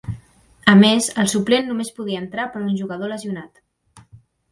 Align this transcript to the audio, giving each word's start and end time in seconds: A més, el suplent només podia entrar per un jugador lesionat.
A 0.71 0.73
més, 0.77 1.09
el 1.23 1.29
suplent 1.33 1.69
només 1.71 1.91
podia 1.99 2.21
entrar 2.21 2.47
per 2.55 2.61
un 2.69 2.73
jugador 2.79 3.13
lesionat. 3.13 3.63